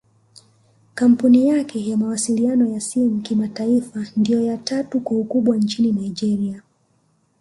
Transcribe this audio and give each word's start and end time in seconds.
Kampuni 0.95 1.47
yake 1.47 1.89
ya 1.89 1.97
mawasiliano 1.97 2.67
ya 2.69 2.79
simu 2.81 3.21
kimataifa 3.21 4.05
ndio 4.17 4.41
ya 4.41 4.57
tatu 4.57 4.99
kwa 4.99 5.17
ukubwa 5.17 5.57
nchini 5.57 5.91
Nigeria 5.91 6.63